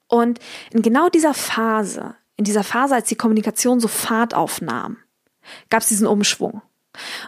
Und 0.08 0.39
in 0.72 0.82
genau 0.82 1.10
dieser 1.10 1.34
Phase, 1.34 2.15
in 2.36 2.44
dieser 2.44 2.63
Phase, 2.63 2.96
als 2.96 3.08
die 3.08 3.15
Kommunikation 3.15 3.80
so 3.80 3.88
Fahrt 3.88 4.34
aufnahm, 4.34 4.98
gab 5.70 5.82
es 5.82 5.88
diesen 5.88 6.08
Umschwung. 6.08 6.62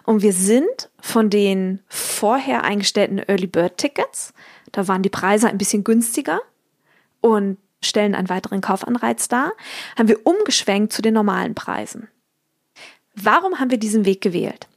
Und 0.03 0.21
wir 0.21 0.33
sind 0.33 0.89
von 0.99 1.29
den 1.29 1.79
vorher 1.87 2.63
eingestellten 2.65 3.19
Early 3.19 3.47
Bird 3.47 3.77
Tickets, 3.77 4.33
da 4.73 4.87
waren 4.87 5.03
die 5.03 5.09
Preise 5.09 5.47
ein 5.47 5.57
bisschen 5.57 5.83
günstiger 5.83 6.41
und 7.21 7.57
stellen 7.83 8.15
einen 8.15 8.29
weiteren 8.29 8.61
Kaufanreiz 8.61 9.27
dar, 9.27 9.53
haben 9.97 10.07
wir 10.07 10.25
umgeschwenkt 10.25 10.93
zu 10.93 11.01
den 11.01 11.13
normalen 11.13 11.55
Preisen. 11.55 12.07
Warum 13.15 13.59
haben 13.59 13.71
wir 13.71 13.77
diesen 13.77 14.05
Weg 14.05 14.21
gewählt? 14.21 14.67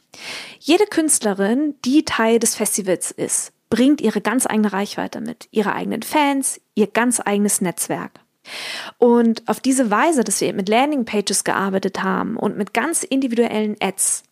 Jede 0.58 0.86
Künstlerin, 0.86 1.74
die 1.84 2.04
Teil 2.04 2.38
des 2.38 2.54
Festivals 2.54 3.10
ist, 3.10 3.52
bringt 3.70 4.00
ihre 4.00 4.20
ganz 4.20 4.46
eigene 4.46 4.72
Reichweite 4.72 5.20
mit, 5.20 5.48
ihre 5.50 5.74
eigenen 5.74 6.02
Fans, 6.02 6.60
ihr 6.74 6.86
ganz 6.86 7.20
eigenes 7.20 7.60
Netzwerk. 7.60 8.20
Und 8.98 9.48
auf 9.48 9.60
diese 9.60 9.90
Weise, 9.90 10.22
dass 10.22 10.40
wir 10.40 10.52
mit 10.52 10.68
Landingpages 10.68 11.44
gearbeitet 11.44 12.02
haben 12.02 12.36
und 12.36 12.56
mit 12.56 12.74
ganz 12.74 13.02
individuellen 13.02 13.76
Ads, 13.80 14.22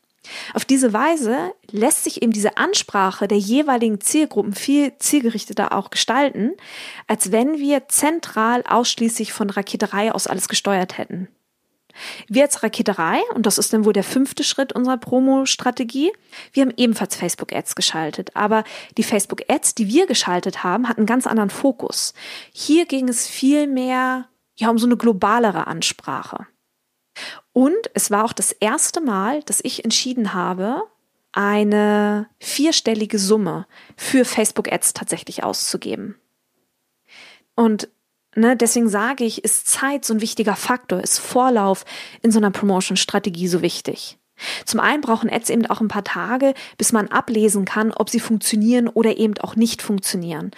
auf 0.55 0.65
diese 0.65 0.93
Weise 0.93 1.53
lässt 1.71 2.05
sich 2.05 2.23
eben 2.23 2.33
diese 2.33 2.57
Ansprache 2.57 3.29
der 3.29 3.39
jeweiligen 3.39 4.01
Zielgruppen 4.01 4.55
viel 4.55 4.97
zielgerichteter 4.99 5.73
auch 5.73 5.91
gestalten, 5.91 6.53
als 7.07 7.33
wenn 7.33 7.59
wir 7.59 7.89
zentral 7.89 8.63
ausschließlich 8.67 9.33
von 9.33 9.51
Raketerei 9.51 10.13
aus 10.13 10.27
alles 10.27 10.49
gesteuert 10.49 10.99
hätten. 10.99 11.29
Wir 12.27 12.43
als 12.43 12.63
Raketerei, 12.63 13.21
und 13.35 13.47
das 13.47 13.59
ist 13.59 13.73
dann 13.73 13.85
wohl 13.85 13.93
der 13.93 14.03
fünfte 14.03 14.43
Schritt 14.43 14.73
unserer 14.73 14.97
Promo-Strategie, 14.97 16.13
wir 16.53 16.63
haben 16.63 16.75
ebenfalls 16.77 17.15
Facebook-Ads 17.15 17.77
geschaltet. 17.77 18.35
Aber 18.35 18.65
die 18.97 19.05
Facebook-Ads, 19.05 19.77
die 19.77 19.87
wir 19.87 20.07
geschaltet 20.07 20.65
haben, 20.65 20.89
hatten 20.89 21.01
einen 21.01 21.07
ganz 21.07 21.27
anderen 21.27 21.51
Fokus. 21.51 22.13
Hier 22.53 22.87
ging 22.87 23.09
es 23.09 23.29
viel 23.29 23.69
mehr 23.69 24.27
ja, 24.57 24.71
um 24.71 24.79
so 24.79 24.87
eine 24.87 24.97
globalere 24.97 25.67
Ansprache. 25.67 26.47
Und 27.55 27.89
es 27.95 28.11
war 28.11 28.25
auch 28.25 28.33
das 28.33 28.51
erste 28.53 29.01
Mal, 29.01 29.43
dass 29.45 29.61
ich 29.63 29.85
entschieden 29.85 30.35
habe, 30.35 30.83
eine 31.31 32.29
vierstellige 32.41 33.19
Summe 33.19 33.67
für 33.97 34.25
Facebook 34.25 34.71
Ads 34.71 34.93
tatsächlich 34.93 35.45
auszugeben. 35.45 36.17
Und 37.55 37.89
ne, 38.35 38.57
deswegen 38.57 38.89
sage 38.89 39.25
ich, 39.25 39.45
ist 39.45 39.69
Zeit 39.69 40.05
so 40.05 40.15
ein 40.15 40.21
wichtiger 40.21 40.57
Faktor, 40.57 41.01
ist 41.01 41.21
Vorlauf 41.21 41.85
in 42.23 42.33
so 42.33 42.41
einer 42.41 42.51
Promotion-Strategie 42.51 43.47
so 43.47 43.63
wichtig. 43.63 44.19
Zum 44.65 44.81
einen 44.81 45.01
brauchen 45.01 45.31
Ads 45.31 45.51
eben 45.51 45.67
auch 45.67 45.81
ein 45.81 45.87
paar 45.87 46.03
Tage, 46.03 46.55
bis 46.77 46.91
man 46.91 47.07
ablesen 47.07 47.65
kann, 47.65 47.93
ob 47.93 48.11
sie 48.11 48.19
funktionieren 48.19 48.89
oder 48.89 49.17
eben 49.17 49.39
auch 49.39 49.55
nicht 49.55 49.81
funktionieren. 49.81 50.51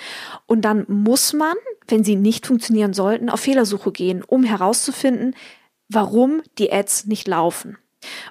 Und 0.47 0.63
dann 0.63 0.87
muss 0.89 1.35
man, 1.35 1.57
wenn 1.89 2.05
sie 2.05 2.17
nicht 2.17 2.47
funktionieren 2.47 2.95
sollten, 2.95 3.29
auf 3.29 3.41
Fehlersuche 3.41 3.93
gehen, 3.93 4.25
um 4.25 4.45
herauszufinden, 4.45 5.35
warum 5.89 6.43
die 6.59 6.73
Ads 6.73 7.07
nicht 7.07 7.29
laufen. 7.29 7.79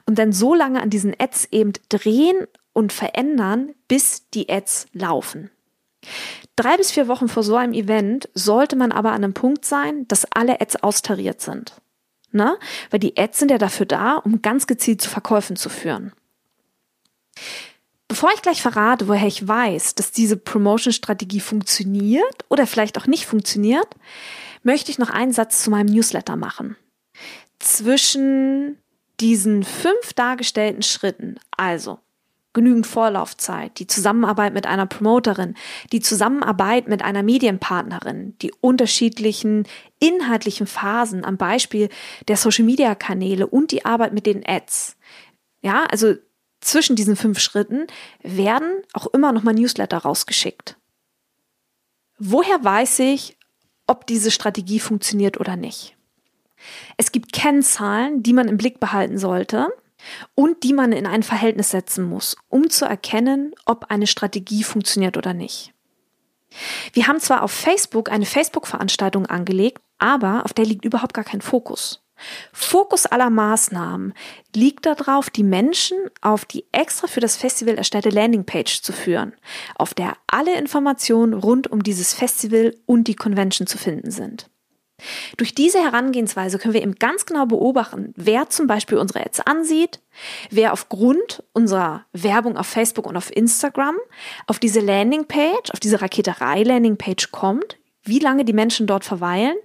Und 0.06 0.20
dann 0.20 0.32
so 0.32 0.54
lange 0.54 0.82
an 0.82 0.90
diesen 0.90 1.14
Ads 1.18 1.50
eben 1.52 1.74
drehen 1.90 2.48
und 2.74 2.94
verändern, 2.94 3.74
bis 3.88 4.30
die 4.30 4.50
Ads 4.50 4.88
laufen. 4.94 5.50
Drei 6.56 6.78
bis 6.78 6.92
vier 6.92 7.08
Wochen 7.08 7.28
vor 7.28 7.44
so 7.44 7.56
einem 7.56 7.74
Event 7.74 8.30
sollte 8.34 8.76
man 8.76 8.92
aber 8.92 9.12
an 9.12 9.24
einem 9.24 9.34
Punkt 9.34 9.66
sein, 9.66 10.08
dass 10.08 10.26
alle 10.32 10.62
Ads 10.62 10.78
austariert 10.84 11.42
sind. 11.42 11.74
Ne? 12.32 12.58
Weil 12.90 13.00
die 13.00 13.18
Ads 13.18 13.40
sind 13.40 13.52
ja 13.52 13.58
dafür 13.58 13.86
da, 13.86 14.16
um 14.16 14.42
ganz 14.42 14.68
gezielt 14.68 15.02
zu 15.02 15.10
Verkäufen 15.10 15.56
zu 15.56 15.70
führen. 15.70 16.14
Bevor 18.08 18.30
ich 18.34 18.42
gleich 18.42 18.62
verrate, 18.62 19.08
woher 19.08 19.28
ich 19.28 19.48
weiß, 19.48 19.96
dass 19.96 20.12
diese 20.12 20.38
Promotion-Strategie 20.38 21.40
funktioniert 21.40 22.46
oder 22.50 22.68
vielleicht 22.68 22.98
auch 22.98 23.08
nicht 23.08 23.26
funktioniert, 23.26 23.88
möchte 24.64 24.92
ich 24.92 25.00
noch 25.00 25.10
einen 25.10 25.32
Satz 25.32 25.64
zu 25.64 25.72
meinem 25.72 25.88
Newsletter 25.88 26.36
machen. 26.36 26.76
Zwischen 27.66 28.78
diesen 29.20 29.64
fünf 29.64 30.14
dargestellten 30.14 30.84
Schritten, 30.84 31.40
also 31.58 31.98
genügend 32.54 32.86
Vorlaufzeit, 32.86 33.80
die 33.80 33.88
Zusammenarbeit 33.88 34.54
mit 34.54 34.68
einer 34.68 34.86
Promoterin, 34.86 35.56
die 35.92 36.00
Zusammenarbeit 36.00 36.88
mit 36.88 37.02
einer 37.02 37.24
Medienpartnerin, 37.24 38.38
die 38.44 38.54
unterschiedlichen 38.62 39.68
inhaltlichen 40.00 40.68
Phasen 40.68 41.26
am 41.26 41.38
Beispiel 41.38 41.90
der 42.28 42.38
Social-Media-Kanäle 42.38 43.48
und 43.48 43.72
die 43.72 43.84
Arbeit 43.84 44.14
mit 44.14 44.28
den 44.28 44.48
Ads. 44.48 44.96
Ja, 45.64 45.86
also 45.86 46.14
zwischen 46.62 46.96
diesen 46.96 47.16
fünf 47.16 47.40
Schritten 47.40 47.88
werden 48.22 48.84
auch 48.94 49.08
immer 49.08 49.32
noch 49.32 49.42
mal 49.42 49.56
Newsletter 49.56 49.98
rausgeschickt. 49.98 50.78
Woher 52.20 52.64
weiß 52.64 53.00
ich, 53.00 53.38
ob 53.88 54.06
diese 54.06 54.30
Strategie 54.30 54.80
funktioniert 54.80 55.40
oder 55.40 55.56
nicht? 55.56 55.98
Es 56.98 57.12
gibt 57.12 57.34
Kennzahlen, 57.34 58.24
die 58.24 58.34
man 58.34 58.48
im 58.48 58.58
Blick 58.58 58.80
behalten 58.80 59.18
sollte 59.18 59.68
und 60.36 60.64
die 60.64 60.74
man 60.74 60.92
in 60.92 61.06
ein 61.06 61.24
Verhältnis 61.24 61.72
setzen 61.72 62.06
muss, 62.06 62.36
um 62.50 62.70
zu 62.70 62.86
erkennen, 62.86 63.54
ob 63.66 63.86
eine 63.90 64.08
Strategie 64.08 64.64
funktioniert 64.64 65.18
oder 65.18 65.34
nicht. 65.34 65.74
Wir 66.94 67.08
haben 67.08 67.20
zwar 67.20 67.44
auf 67.44 67.52
Facebook 67.52 68.10
eine 68.10 68.26
Facebook-Veranstaltung 68.26 69.26
angelegt, 69.26 69.82
aber 69.98 70.46
auf 70.46 70.54
der 70.54 70.66
liegt 70.66 70.86
überhaupt 70.86 71.14
gar 71.14 71.26
kein 71.26 71.42
Fokus. 71.42 72.02
Fokus 72.54 73.06
aller 73.06 73.30
Maßnahmen 73.30 74.14
liegt 74.56 74.86
darauf, 74.86 75.30
die 75.30 75.44
Menschen 75.44 75.98
auf 76.22 76.46
die 76.46 76.66
extra 76.72 77.08
für 77.08 77.20
das 77.20 77.36
Festival 77.36 77.76
erstellte 77.76 78.10
Landingpage 78.10 78.82
zu 78.82 78.94
führen, 78.94 79.34
auf 79.76 79.94
der 79.94 80.16
alle 80.28 80.58
Informationen 80.58 81.34
rund 81.34 81.70
um 81.70 81.84
dieses 81.84 82.14
Festival 82.14 82.76
und 82.86 83.10
die 83.10 83.16
Convention 83.16 83.68
zu 83.68 83.78
finden 83.78 84.12
sind. 84.12 84.50
Durch 85.38 85.54
diese 85.54 85.80
Herangehensweise 85.84 86.58
können 86.58 86.74
wir 86.74 86.82
eben 86.82 86.96
ganz 86.96 87.26
genau 87.26 87.46
beobachten, 87.46 88.14
wer 88.16 88.50
zum 88.50 88.68
Beispiel 88.68 88.98
unsere 88.98 89.26
Ads 89.26 89.42
ansieht, 89.42 90.00
wer 90.50 90.72
aufgrund 90.72 91.44
unserer 91.52 92.06
Werbung 92.14 92.56
auf 92.56 92.68
Facebook 92.68 93.06
und 93.06 93.18
auf 93.18 93.36
Instagram 93.36 93.98
auf 94.48 94.60
diese 94.60 94.80
Landingpage, 94.80 95.72
auf 95.72 95.80
diese 95.82 96.02
Raketerei-Landingpage 96.02 97.32
kommt, 97.32 97.78
wie 98.04 98.20
lange 98.20 98.46
die 98.46 98.54
Menschen 98.54 98.88
dort 98.88 99.04
verweilen 99.04 99.58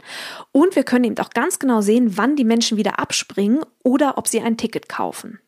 und 0.51 0.75
wir 0.75 0.83
können 0.83 1.05
eben 1.05 1.19
auch 1.19 1.31
ganz 1.31 1.59
genau 1.59 1.81
sehen, 1.81 2.17
wann 2.17 2.35
die 2.35 2.45
Menschen 2.45 2.77
wieder 2.77 2.99
abspringen 2.99 3.61
oder 3.85 4.19
ob 4.19 4.27
sie 4.27 4.41
ein 4.41 4.57
Ticket 4.57 4.89
kaufen. 4.89 5.39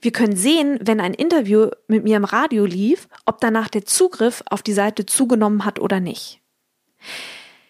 Wir 0.00 0.12
können 0.12 0.36
sehen, 0.36 0.78
wenn 0.80 1.00
ein 1.00 1.12
Interview 1.12 1.70
mit 1.88 2.04
mir 2.04 2.16
im 2.16 2.24
Radio 2.24 2.64
lief, 2.64 3.08
ob 3.26 3.40
danach 3.40 3.68
der 3.68 3.84
Zugriff 3.84 4.42
auf 4.48 4.62
die 4.62 4.72
Seite 4.72 5.04
zugenommen 5.06 5.64
hat 5.64 5.80
oder 5.80 5.98
nicht. 5.98 6.40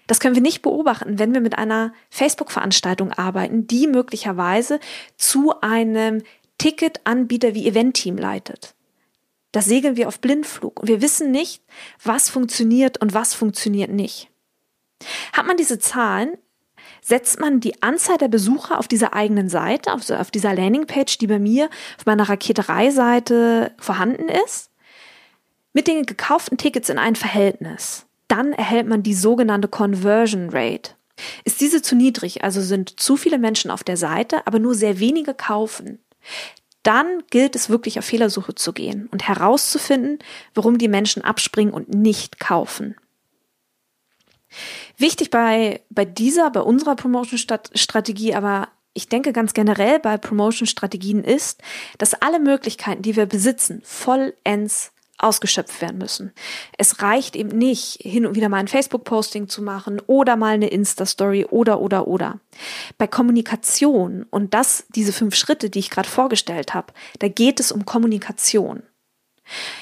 Das 0.06 0.20
können 0.20 0.34
wir 0.34 0.42
nicht 0.42 0.62
beobachten, 0.62 1.18
wenn 1.18 1.34
wir 1.34 1.40
mit 1.40 1.58
einer 1.58 1.92
Facebook-Veranstaltung 2.10 3.12
arbeiten, 3.12 3.66
die 3.66 3.86
möglicherweise 3.86 4.78
zu 5.16 5.60
einem 5.60 6.22
Ticketanbieter 6.58 7.54
wie 7.54 7.66
Event-Team 7.66 8.16
leitet. 8.16 8.74
Da 9.52 9.62
segeln 9.62 9.96
wir 9.96 10.08
auf 10.08 10.20
Blindflug 10.20 10.80
und 10.80 10.88
wir 10.88 11.02
wissen 11.02 11.30
nicht, 11.30 11.62
was 12.02 12.28
funktioniert 12.28 13.00
und 13.00 13.14
was 13.14 13.34
funktioniert 13.34 13.90
nicht. 13.90 14.28
Hat 15.32 15.46
man 15.46 15.56
diese 15.56 15.78
Zahlen, 15.78 16.36
setzt 17.00 17.40
man 17.40 17.60
die 17.60 17.82
Anzahl 17.82 18.18
der 18.18 18.28
Besucher 18.28 18.78
auf 18.78 18.88
dieser 18.88 19.14
eigenen 19.14 19.48
Seite, 19.48 19.92
also 19.92 20.14
auf 20.16 20.30
dieser 20.30 20.54
Landingpage, 20.54 21.18
die 21.18 21.26
bei 21.26 21.38
mir 21.38 21.68
auf 21.98 22.06
meiner 22.06 22.28
Raketerei-Seite 22.28 23.74
vorhanden 23.78 24.28
ist, 24.28 24.70
mit 25.72 25.88
den 25.88 26.06
gekauften 26.06 26.58
Tickets 26.58 26.88
in 26.88 26.98
ein 26.98 27.16
Verhältnis 27.16 28.05
dann 28.28 28.52
erhält 28.52 28.86
man 28.86 29.02
die 29.02 29.14
sogenannte 29.14 29.68
Conversion 29.68 30.50
Rate. 30.50 30.92
Ist 31.44 31.60
diese 31.60 31.80
zu 31.80 31.96
niedrig, 31.96 32.44
also 32.44 32.60
sind 32.60 33.00
zu 33.00 33.16
viele 33.16 33.38
Menschen 33.38 33.70
auf 33.70 33.84
der 33.84 33.96
Seite, 33.96 34.46
aber 34.46 34.58
nur 34.58 34.74
sehr 34.74 35.00
wenige 35.00 35.32
kaufen, 35.32 35.98
dann 36.82 37.24
gilt 37.30 37.56
es 37.56 37.68
wirklich 37.68 37.98
auf 37.98 38.04
Fehlersuche 38.04 38.54
zu 38.54 38.72
gehen 38.72 39.08
und 39.10 39.26
herauszufinden, 39.26 40.20
warum 40.54 40.78
die 40.78 40.88
Menschen 40.88 41.22
abspringen 41.22 41.74
und 41.74 41.88
nicht 41.88 42.38
kaufen. 42.38 42.96
Wichtig 44.96 45.30
bei, 45.30 45.80
bei 45.90 46.04
dieser, 46.04 46.50
bei 46.50 46.60
unserer 46.60 46.94
Promotion-Strategie, 46.94 48.34
aber 48.34 48.68
ich 48.92 49.08
denke 49.08 49.32
ganz 49.32 49.52
generell 49.52 49.98
bei 49.98 50.16
Promotion-Strategien 50.16 51.24
ist, 51.24 51.60
dass 51.98 52.14
alle 52.14 52.38
Möglichkeiten, 52.38 53.02
die 53.02 53.16
wir 53.16 53.26
besitzen, 53.26 53.82
vollends 53.84 54.92
ausgeschöpft 55.18 55.80
werden 55.80 55.98
müssen. 55.98 56.32
Es 56.76 57.02
reicht 57.02 57.36
eben 57.36 57.56
nicht, 57.56 58.00
hin 58.02 58.26
und 58.26 58.34
wieder 58.34 58.48
mal 58.48 58.58
ein 58.58 58.68
Facebook-Posting 58.68 59.48
zu 59.48 59.62
machen 59.62 60.00
oder 60.06 60.36
mal 60.36 60.54
eine 60.54 60.68
Insta-Story 60.68 61.46
oder, 61.46 61.80
oder, 61.80 62.06
oder. 62.06 62.40
Bei 62.98 63.06
Kommunikation 63.06 64.26
und 64.30 64.54
das, 64.54 64.84
diese 64.90 65.12
fünf 65.12 65.34
Schritte, 65.34 65.70
die 65.70 65.78
ich 65.78 65.90
gerade 65.90 66.08
vorgestellt 66.08 66.74
habe, 66.74 66.92
da 67.18 67.28
geht 67.28 67.60
es 67.60 67.72
um 67.72 67.84
Kommunikation. 67.84 68.82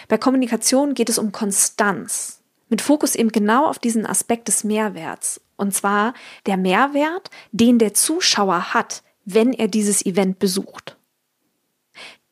Bei 0.08 0.18
Kommunikation 0.18 0.94
geht 0.94 1.08
es 1.08 1.18
um 1.18 1.32
Konstanz. 1.32 2.40
Mit 2.68 2.80
Fokus 2.80 3.14
eben 3.14 3.30
genau 3.30 3.66
auf 3.66 3.78
diesen 3.78 4.06
Aspekt 4.06 4.48
des 4.48 4.64
Mehrwerts. 4.64 5.40
Und 5.56 5.74
zwar 5.74 6.14
der 6.46 6.56
Mehrwert, 6.56 7.30
den 7.52 7.78
der 7.78 7.94
Zuschauer 7.94 8.74
hat, 8.74 9.02
wenn 9.24 9.52
er 9.52 9.68
dieses 9.68 10.04
Event 10.04 10.38
besucht. 10.38 10.96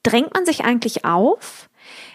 Drängt 0.03 0.35
man 0.35 0.45
sich 0.45 0.65
eigentlich 0.65 1.05
auf, 1.05 1.71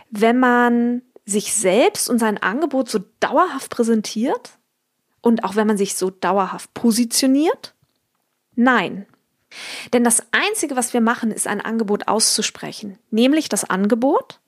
wenn 0.10 0.40
man 0.40 1.02
sich 1.26 1.54
selbst 1.54 2.10
und 2.10 2.20
sein 2.20 2.38
Angebot 2.38 2.90
so 2.90 3.00
dauerhaft 3.20 3.70
präsentiert 3.70 4.58
und 5.22 5.44
auch 5.44 5.56
wenn 5.56 5.68
man 5.68 5.78
sich 5.78 5.96
so 5.96 6.10
dauerhaft 6.10 6.74
positioniert? 6.74 7.74
Nein. 8.56 9.06
Denn 9.94 10.04
das 10.04 10.22
Einzige, 10.32 10.76
was 10.76 10.94
wir 10.94 11.02
machen, 11.02 11.32
ist 11.32 11.48
ein 11.48 11.62
Angebot 11.62 12.08
auszusprechen, 12.08 12.98
nämlich 13.12 13.50
das 13.50 13.70
Angebot, 13.70 14.40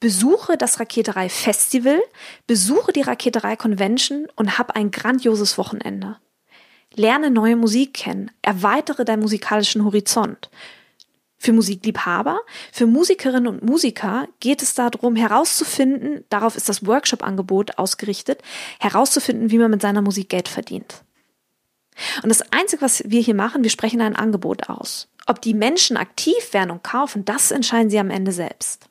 besuche 0.00 0.56
das 0.56 0.78
Raketerei 0.78 1.28
Festival, 1.28 2.00
besuche 2.46 2.92
die 2.92 3.02
Raketerei 3.02 3.56
Convention 3.56 4.28
und 4.36 4.58
hab 4.58 4.76
ein 4.76 4.90
grandioses 4.90 5.58
Wochenende. 5.58 6.18
Lerne 6.94 7.30
neue 7.30 7.56
Musik 7.56 7.94
kennen, 7.94 8.30
erweitere 8.42 9.04
deinen 9.04 9.20
musikalischen 9.20 9.84
Horizont, 9.84 10.50
für 11.38 11.52
Musikliebhaber, 11.52 12.40
für 12.72 12.86
Musikerinnen 12.86 13.46
und 13.46 13.62
Musiker 13.62 14.28
geht 14.40 14.62
es 14.62 14.74
darum, 14.74 15.16
herauszufinden, 15.16 16.24
darauf 16.30 16.56
ist 16.56 16.68
das 16.68 16.86
Workshop-Angebot 16.86 17.78
ausgerichtet, 17.78 18.42
herauszufinden, 18.80 19.50
wie 19.50 19.58
man 19.58 19.70
mit 19.70 19.82
seiner 19.82 20.02
Musik 20.02 20.30
Geld 20.30 20.48
verdient. 20.48 21.02
Und 22.22 22.28
das 22.28 22.52
Einzige, 22.52 22.82
was 22.82 23.02
wir 23.06 23.20
hier 23.20 23.34
machen, 23.34 23.62
wir 23.62 23.70
sprechen 23.70 24.00
ein 24.00 24.16
Angebot 24.16 24.68
aus. 24.68 25.08
Ob 25.26 25.40
die 25.40 25.54
Menschen 25.54 25.96
aktiv 25.96 26.52
werden 26.52 26.70
und 26.70 26.84
kaufen, 26.84 27.24
das 27.24 27.50
entscheiden 27.50 27.90
sie 27.90 27.98
am 27.98 28.10
Ende 28.10 28.32
selbst. 28.32 28.88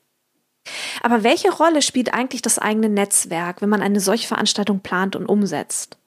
Aber 1.02 1.22
welche 1.22 1.52
Rolle 1.52 1.82
spielt 1.82 2.12
eigentlich 2.12 2.42
das 2.42 2.58
eigene 2.58 2.88
Netzwerk, 2.88 3.62
wenn 3.62 3.68
man 3.68 3.82
eine 3.82 4.00
solche 4.00 4.26
Veranstaltung 4.26 4.80
plant 4.80 5.14
und 5.14 5.26
umsetzt? 5.26 5.98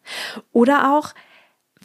Oder 0.52 0.94
auch, 0.94 1.14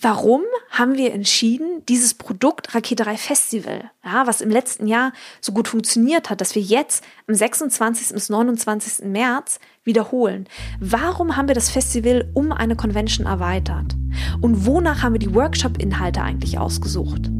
Warum 0.00 0.42
haben 0.70 0.96
wir 0.96 1.12
entschieden, 1.12 1.82
dieses 1.88 2.14
Produkt 2.14 2.74
Raketerei 2.74 3.16
Festival, 3.16 3.90
ja, 4.04 4.26
was 4.26 4.40
im 4.40 4.50
letzten 4.50 4.86
Jahr 4.86 5.12
so 5.40 5.52
gut 5.52 5.68
funktioniert 5.68 6.30
hat, 6.30 6.40
dass 6.40 6.54
wir 6.54 6.62
jetzt 6.62 7.04
am 7.28 7.34
26. 7.34 8.12
bis 8.12 8.28
29. 8.28 9.06
März 9.06 9.60
wiederholen? 9.84 10.48
Warum 10.80 11.36
haben 11.36 11.48
wir 11.48 11.54
das 11.54 11.70
Festival 11.70 12.28
um 12.34 12.52
eine 12.52 12.76
Convention 12.76 13.26
erweitert? 13.26 13.94
Und 14.40 14.66
wonach 14.66 15.02
haben 15.02 15.14
wir 15.14 15.20
die 15.20 15.34
Workshop-Inhalte 15.34 16.22
eigentlich 16.22 16.58
ausgesucht? 16.58 17.30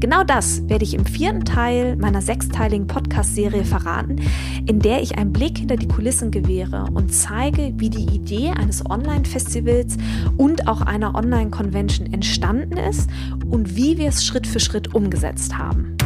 Genau 0.00 0.24
das 0.24 0.68
werde 0.68 0.84
ich 0.84 0.94
im 0.94 1.06
vierten 1.06 1.44
Teil 1.44 1.96
meiner 1.96 2.22
sechsteiligen 2.22 2.86
Podcast-Serie 2.86 3.64
verraten, 3.64 4.16
in 4.66 4.80
der 4.80 5.02
ich 5.02 5.16
einen 5.16 5.32
Blick 5.32 5.58
hinter 5.58 5.76
die 5.76 5.88
Kulissen 5.88 6.30
gewähre 6.30 6.86
und 6.92 7.12
zeige, 7.12 7.72
wie 7.76 7.90
die 7.90 8.14
Idee 8.14 8.50
eines 8.50 8.84
Online-Festivals 8.88 9.96
und 10.36 10.68
auch 10.68 10.80
einer 10.80 11.14
Online-Convention 11.14 12.12
entstanden 12.12 12.76
ist 12.76 13.08
und 13.50 13.76
wie 13.76 13.98
wir 13.98 14.08
es 14.08 14.24
Schritt 14.24 14.46
für 14.46 14.60
Schritt 14.60 14.94
umgesetzt 14.94 15.56
haben. 15.56 15.96